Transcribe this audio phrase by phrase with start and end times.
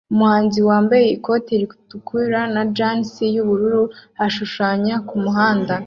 [0.13, 3.83] Umuhanzi wambaye ikoti ritukura na jans yubururu
[4.25, 5.73] ashushanya kumuhanda